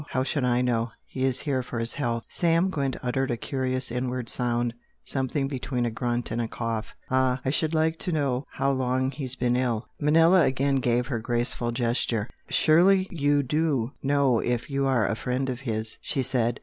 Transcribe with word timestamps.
How 0.09 0.23
should 0.23 0.43
I 0.43 0.63
know? 0.63 0.93
He 1.05 1.23
is 1.25 1.41
here 1.41 1.61
for 1.61 1.77
his 1.77 1.93
health." 1.93 2.23
Sam 2.27 2.71
Gwent 2.71 2.97
uttered 3.03 3.29
a 3.29 3.37
curious 3.37 3.91
inward 3.91 4.29
sound, 4.29 4.73
something 5.03 5.47
between 5.47 5.85
a 5.85 5.91
grunt 5.91 6.31
and 6.31 6.41
a 6.41 6.47
cough. 6.47 6.95
"Ah! 7.11 7.39
I 7.45 7.51
should 7.51 7.75
like 7.75 7.99
to 7.99 8.11
know 8.11 8.47
how 8.51 8.71
long 8.71 9.11
he's 9.11 9.35
been 9.35 9.55
ill!" 9.55 9.85
Manella 9.99 10.41
again 10.45 10.77
gave 10.77 11.05
her 11.05 11.19
graceful 11.19 11.71
gesture. 11.71 12.27
"Surely 12.49 13.09
you 13.11 13.43
DO 13.43 13.91
know 14.01 14.39
if 14.39 14.71
you 14.71 14.87
are 14.87 15.07
a 15.07 15.13
friend 15.15 15.51
of 15.51 15.59
his?" 15.59 15.99
she 16.01 16.23
said. 16.23 16.59